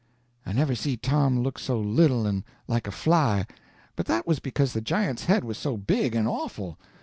[0.47, 3.45] I never see Tom look so little and like a fly;
[3.95, 6.79] but that was because the giant's head was so big and awful.